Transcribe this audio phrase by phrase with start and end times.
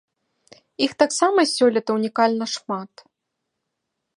[0.85, 2.91] Іх таксама сёлета унікальна шмат.